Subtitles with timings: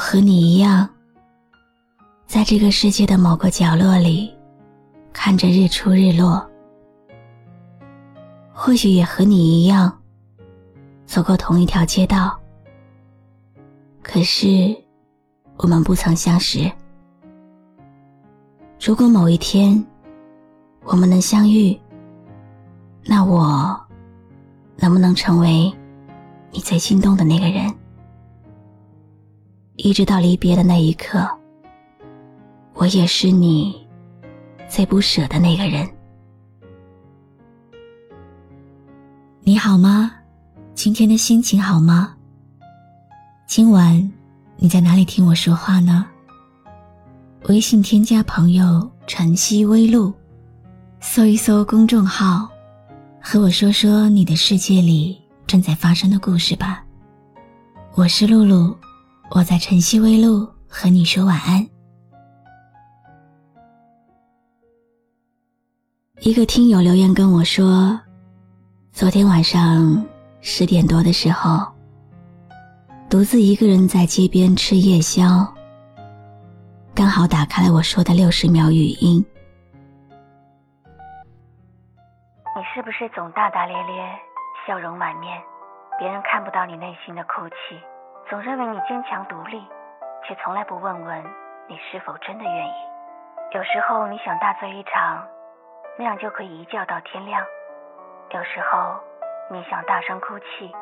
[0.00, 0.88] 和你一样，
[2.26, 4.34] 在这个世界的某个角落里，
[5.12, 6.44] 看着日出日落。
[8.50, 9.92] 或许也和你一样，
[11.04, 12.40] 走过同一条街道，
[14.02, 14.74] 可是
[15.58, 16.72] 我们不曾相识。
[18.82, 19.84] 如果某一天
[20.82, 21.78] 我们能相遇，
[23.04, 23.78] 那我
[24.78, 25.70] 能不能成为
[26.50, 27.72] 你最心动的那个人？
[29.82, 31.26] 一直到离别的那一刻，
[32.74, 33.74] 我也是你
[34.68, 35.88] 最不舍的那个人。
[39.40, 40.12] 你好吗？
[40.74, 42.14] 今天的心情好吗？
[43.46, 44.12] 今晚
[44.56, 46.04] 你在哪里听我说话呢？
[47.48, 50.12] 微信添加朋友“晨曦微露”，
[51.00, 52.46] 搜一搜公众号，
[53.18, 56.84] 和我说说你的世界里正在发生的故事吧。
[57.94, 58.76] 我是露露。
[59.32, 61.64] 我在晨曦微露和你说晚安。
[66.18, 67.96] 一个听友留言跟我说，
[68.90, 70.04] 昨天晚上
[70.40, 71.64] 十点多的时候，
[73.08, 75.46] 独自一个人在街边吃夜宵，
[76.92, 79.24] 刚好打开了我说的六十秒语音。
[82.56, 84.18] 你是不是总大大咧咧，
[84.66, 85.40] 笑容满面，
[86.00, 87.78] 别人看不到你内心的哭泣？
[88.28, 89.66] 总认为你坚强独立，
[90.24, 91.24] 却从来不问问
[91.66, 92.74] 你是否真的愿意。
[93.52, 95.26] 有时候你想大醉一场，
[95.98, 97.42] 那样就可以一觉到天亮；
[98.30, 98.94] 有时候
[99.50, 100.72] 你想大声哭泣，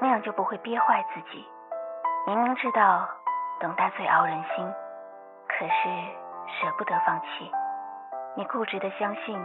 [0.00, 1.44] 那样就不会憋坏自己。
[2.26, 3.08] 明明知道
[3.58, 4.72] 等待最熬人心，
[5.48, 5.88] 可是
[6.46, 7.50] 舍不得放弃。
[8.36, 9.44] 你固执的相信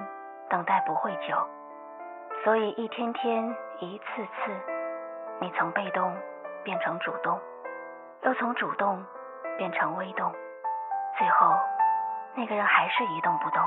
[0.49, 1.35] 等待不会久，
[2.43, 4.51] 所以一天天一次次，
[5.39, 6.15] 你从被动。
[6.63, 7.39] 变成主动，
[8.23, 9.05] 又从主动
[9.57, 10.33] 变成微动，
[11.17, 11.55] 最后
[12.35, 13.61] 那个人还是一动不动。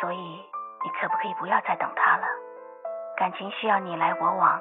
[0.00, 2.26] 所以你可不可以不要再等他了？
[3.16, 4.60] 感情需要你来我往，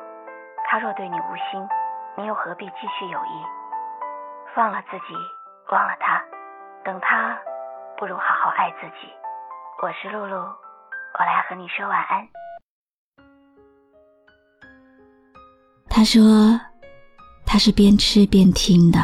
[0.66, 1.70] 他若对你无心，
[2.16, 3.46] 你又何必继续有意？
[4.56, 5.14] 放了自己，
[5.70, 6.24] 忘了他，
[6.84, 7.38] 等他
[7.98, 9.14] 不如好好爱自己。
[9.84, 12.28] 我是露露，我来和你说晚安。
[15.88, 16.22] 他说。
[17.58, 19.00] 他是边吃边听的，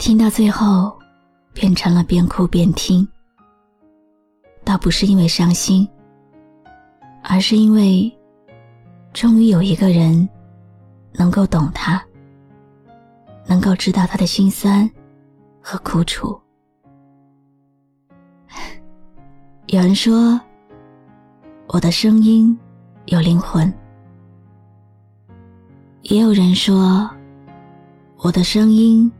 [0.00, 0.98] 听到最后，
[1.52, 3.06] 变成了边哭边听。
[4.64, 5.88] 倒不是因为伤心，
[7.22, 8.12] 而是因为，
[9.12, 10.28] 终于有一个人，
[11.12, 12.04] 能够懂他，
[13.46, 14.90] 能够知道他的心酸
[15.62, 16.36] 和苦楚。
[19.68, 20.40] 有人说，
[21.68, 22.58] 我的声音
[23.04, 23.72] 有灵魂。
[26.02, 27.08] 也有人说，
[28.16, 29.10] 我的声音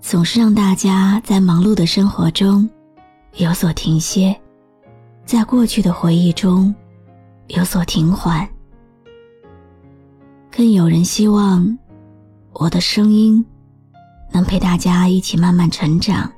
[0.00, 2.68] 总是让大家在忙碌的生活中
[3.34, 4.38] 有所停歇，
[5.24, 6.74] 在过去的回忆中
[7.46, 8.46] 有所停缓。
[10.50, 11.78] 更有人希望
[12.52, 13.44] 我的声音
[14.32, 16.30] 能陪大家一起慢慢成长，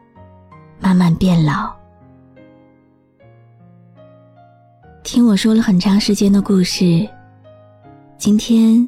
[0.78, 1.74] 慢慢变老。
[5.02, 7.08] 听我说了很长时间的故事，
[8.18, 8.86] 今天。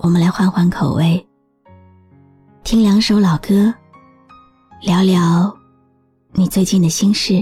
[0.00, 1.26] 我们来换换口味，
[2.62, 3.74] 听两首老歌，
[4.80, 5.52] 聊聊
[6.32, 7.32] 你最近的心事。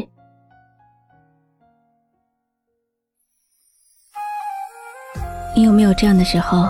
[5.55, 6.67] 你有没有这样的时候？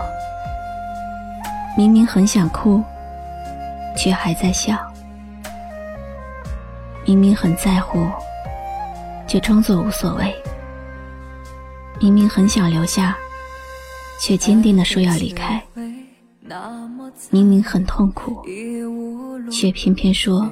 [1.77, 2.83] 明明很想哭，
[3.97, 4.75] 却还在笑；
[7.07, 8.09] 明明很在乎，
[9.29, 10.35] 却装作无所谓；
[12.01, 13.17] 明明很想留下。
[14.21, 15.63] 却坚定地说要离开，
[17.31, 18.43] 明明很痛苦，
[19.51, 20.51] 却偏偏说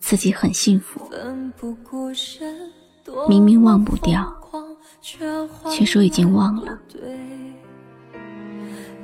[0.00, 1.00] 自己很幸福。
[3.28, 4.32] 明明忘不掉，
[5.70, 6.78] 却说已经忘了。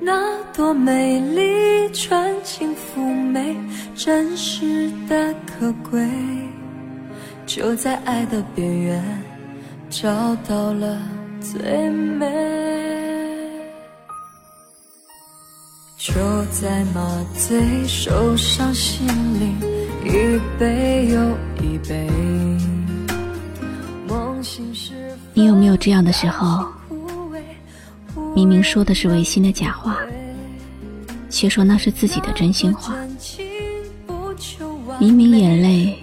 [0.01, 3.01] 那多美丽，纯情妩
[3.31, 3.55] 媚，
[3.95, 6.09] 真实的可贵，
[7.45, 9.23] 就在爱的边缘
[9.91, 10.99] 找到了
[11.41, 12.90] 最美。
[16.01, 16.15] 就
[16.47, 19.07] 在麻醉手上，心
[19.39, 19.55] 灵
[20.03, 21.21] 一杯又
[21.63, 22.09] 一杯。
[25.35, 26.65] 你有没有这样的时候？
[28.35, 29.99] 明明说的是违心的假话，
[31.29, 32.95] 却说那是自己的真心话。
[34.99, 36.03] 明明眼泪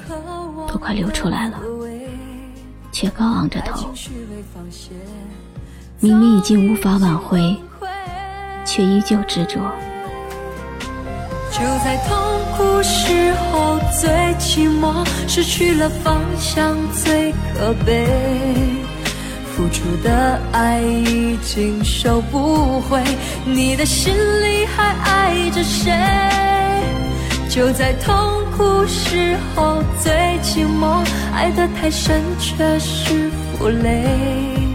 [0.68, 1.60] 都快流出来了，
[2.92, 3.90] 却高昂着头。
[6.00, 7.58] 明明已经无法挽回，
[8.68, 9.74] 却依旧执着。
[11.50, 12.16] 就在痛
[12.56, 18.06] 苦时候最寂寞，失去了方向最可悲。
[19.56, 23.02] 付出的爱已经收不回，
[23.44, 25.92] 你的心里还爱着谁？
[27.50, 28.14] 就在痛
[28.56, 30.14] 苦时候最
[30.44, 31.04] 寂寞，
[31.34, 34.67] 爱得太深却是负累。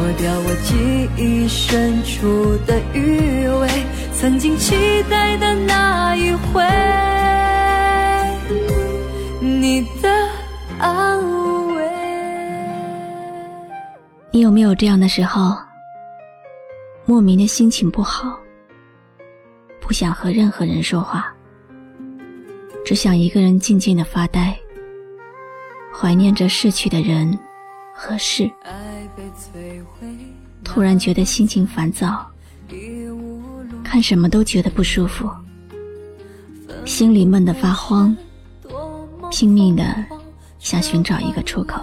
[0.00, 3.68] 抹掉我记忆深处的余味，
[4.14, 6.64] 曾经期待的那一回，
[9.42, 10.08] 你的
[10.78, 11.18] 安
[11.74, 11.84] 慰。
[14.30, 15.54] 你有没有这样的时候？
[17.04, 18.40] 莫名的心情不好，
[19.82, 21.30] 不想和任何人说话，
[22.86, 24.58] 只想一个人静静的发呆，
[25.92, 27.38] 怀念着逝去的人
[27.94, 28.50] 和事。
[30.62, 32.26] 突然觉得心情烦躁，
[33.82, 35.28] 看什么都觉得不舒服，
[36.84, 38.16] 心里闷得发慌，
[39.30, 39.82] 拼命的
[40.58, 41.80] 想寻找一个出口。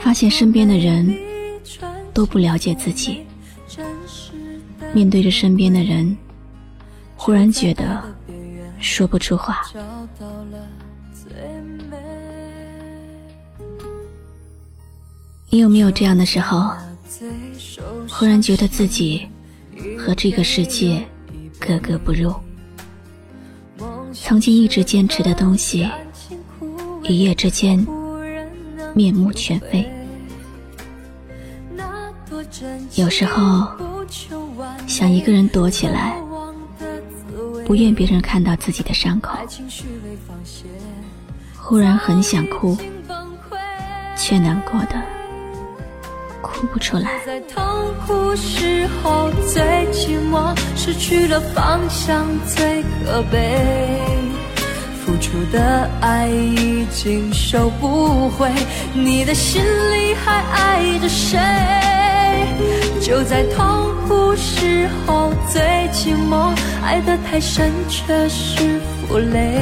[0.00, 1.14] 发现身边的人
[2.12, 3.20] 都不了解自己，
[4.92, 6.16] 面对着身边的人，
[7.16, 8.02] 忽然觉得
[8.78, 9.62] 说不出话。
[15.52, 16.70] 你有没有这样的时候，
[18.08, 19.28] 忽然觉得自己
[19.98, 21.04] 和这个世界
[21.58, 22.32] 格格不入？
[24.12, 25.90] 曾经一直坚持的东西，
[27.02, 27.84] 一夜之间
[28.94, 29.84] 面目全非。
[32.94, 33.66] 有时候
[34.86, 36.16] 想一个人躲起来，
[37.66, 39.36] 不愿别人看到自己的伤口。
[41.56, 42.76] 忽然很想哭，
[44.16, 45.19] 却难过的。
[46.60, 47.10] 哭不出来。
[47.24, 47.62] 在痛
[48.06, 49.62] 苦时候最
[49.92, 53.58] 寂寞，失去了方向最可悲。
[55.02, 58.50] 付出的爱已经收不回，
[58.92, 61.38] 你的心里还爱着谁？
[63.00, 65.62] 就在痛苦时候最
[65.92, 66.54] 寂寞，
[66.84, 68.78] 爱得太深却是
[69.08, 69.58] 负累。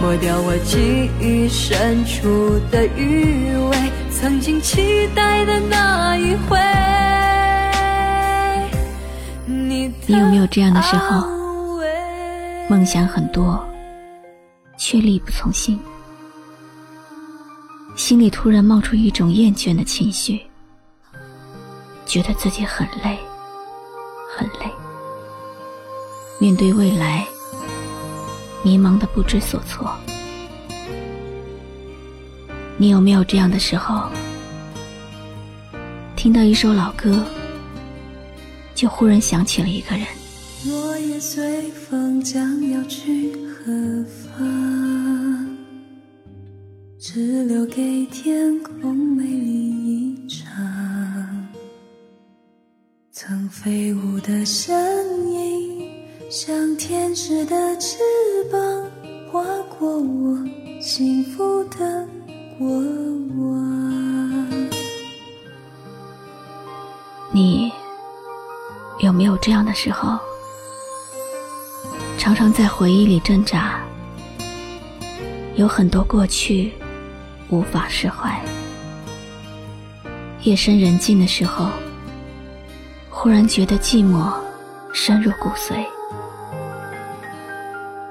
[0.00, 3.76] 抹掉我记忆深处的余味。
[4.18, 6.58] 曾经期待的那一回，
[9.46, 11.28] 你有没有这样的时候？
[12.66, 13.62] 梦想很多，
[14.78, 15.78] 却力不从心，
[17.94, 20.40] 心里突然冒出一种厌倦的情绪，
[22.06, 23.18] 觉得自己很累，
[24.34, 24.72] 很累。
[26.40, 27.22] 面对未来，
[28.62, 29.94] 迷茫的不知所措。
[32.78, 34.10] 你有没有这样的时候，
[36.14, 37.24] 听到一首老歌，
[38.74, 40.06] 就忽然想起了一个人？
[40.66, 44.04] 落叶随风将要去何
[44.36, 45.46] 方？
[46.98, 49.70] 只留给天空美丽
[50.14, 51.48] 一场。
[53.10, 55.88] 曾飞舞的身影，
[56.28, 57.96] 像天使的翅
[58.52, 58.60] 膀，
[59.32, 59.42] 划
[59.78, 60.46] 过我
[60.78, 62.06] 幸福的。
[62.58, 62.82] 我
[67.30, 67.70] 你
[69.00, 70.18] 有没有这样的时候？
[72.16, 73.78] 常常在回忆里挣扎，
[75.56, 76.72] 有很多过去
[77.50, 78.40] 无法释怀。
[80.42, 81.68] 夜深人静的时候，
[83.10, 84.32] 忽然觉得寂寞
[84.94, 85.84] 深入骨髓，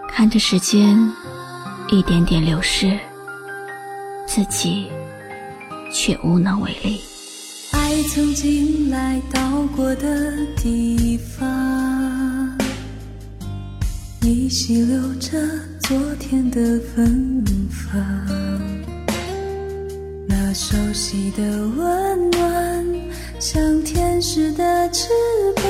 [0.08, 1.12] 看着时间
[1.88, 2.96] 一点点流逝。
[4.28, 4.88] 自己
[5.92, 7.02] 却无能为力。
[7.72, 12.58] 爱曾经来到过的地方，
[14.22, 15.38] 依稀留着
[15.82, 18.02] 昨天的芬芳。
[20.28, 22.86] 那熟悉的温暖，
[23.40, 25.10] 像天使的翅
[25.56, 25.64] 膀，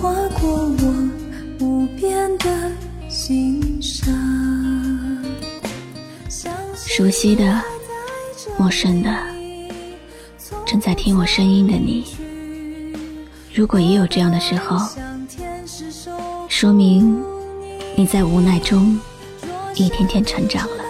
[0.00, 1.10] 划过我
[1.60, 2.70] 无边的
[3.08, 4.12] 心上。
[6.76, 7.73] 熟悉的。
[8.56, 9.10] 陌生的，
[10.64, 12.04] 正在听我声音的你，
[13.52, 14.78] 如果也有这样的时候，
[16.48, 17.22] 说明
[17.96, 18.98] 你在无奈中
[19.74, 20.84] 一天天成长了。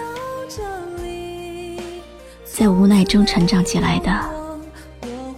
[2.45, 4.11] 在无奈中成长起来的，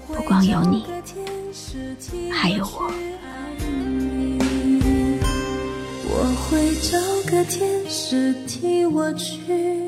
[0.08, 0.86] 不光有你，
[2.32, 2.92] 还有我。
[6.10, 9.87] 我会找个天使替我去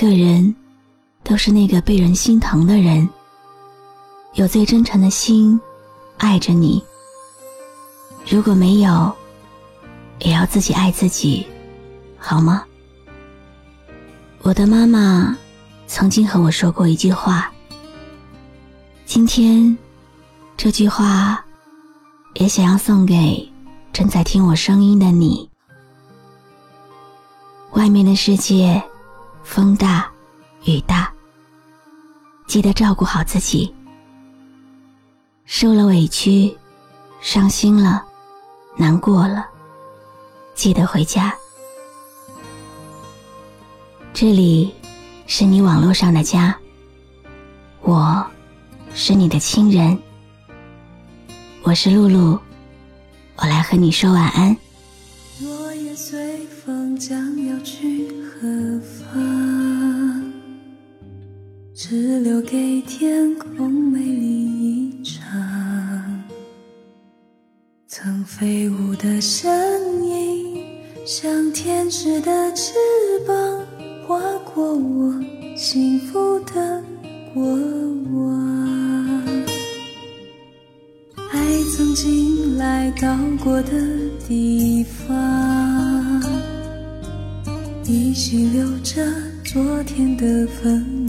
[0.00, 0.56] 个人
[1.22, 3.06] 都是那个被人心疼的人，
[4.32, 5.60] 有最真诚的心
[6.16, 6.82] 爱着你。
[8.26, 9.14] 如果没有，
[10.20, 11.46] 也要自己爱自己，
[12.16, 12.64] 好吗？
[14.40, 15.36] 我的妈妈
[15.86, 17.52] 曾经和我说过一句话，
[19.04, 19.76] 今天
[20.56, 21.44] 这句话
[22.36, 23.46] 也想要送给
[23.92, 25.46] 正在听我声音的你。
[27.72, 28.82] 外面的世界
[29.42, 30.10] 风大
[30.64, 31.12] 雨大，
[32.46, 33.74] 记得照顾好自己。
[35.44, 36.56] 受了委屈，
[37.20, 38.04] 伤心了，
[38.76, 39.46] 难过了。
[40.54, 41.34] 记得回家，
[44.12, 44.72] 这里
[45.26, 46.56] 是你网络上的家，
[47.80, 48.24] 我
[48.94, 49.98] 是你的亲人，
[51.62, 52.38] 我是露露，
[53.36, 54.56] 我来和你说晚安。
[55.40, 57.89] 落叶随风将要去
[61.90, 66.22] 只留给天空美丽一场。
[67.88, 69.50] 曾飞舞的身
[70.04, 70.64] 影。
[71.04, 72.74] 像天使的翅
[73.26, 73.34] 膀，
[74.06, 74.20] 划
[74.54, 75.20] 过我
[75.56, 76.80] 幸福的
[77.34, 77.42] 过
[78.12, 79.26] 往。
[81.32, 81.40] 爱
[81.76, 83.72] 曾经来到过的
[84.28, 86.22] 地方，
[87.84, 89.04] 依稀留着
[89.44, 90.99] 昨天的芬芳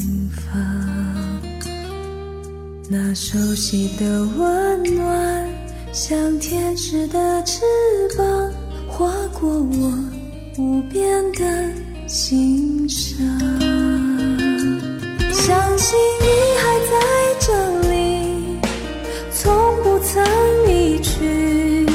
[2.94, 5.48] 那熟悉的温暖，
[5.94, 7.62] 像天使的翅
[8.18, 8.52] 膀。
[8.86, 9.94] 划过我
[10.58, 11.40] 无边的
[12.06, 13.16] 心上，
[15.32, 16.28] 相信你
[16.60, 16.94] 还在
[17.40, 18.60] 这里，
[19.32, 20.22] 从不曾
[20.68, 21.86] 离去。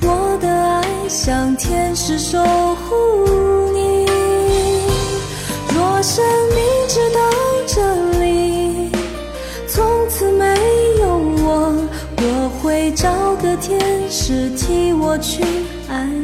[0.00, 2.94] 我的爱像天使守护
[3.74, 4.06] 你。
[5.74, 6.24] 若生
[13.56, 13.78] 天
[14.10, 15.42] 使替我去
[15.88, 16.23] 爱